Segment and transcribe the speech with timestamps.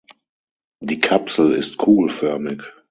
[0.79, 2.63] Die Kapsel ist kugelförmig.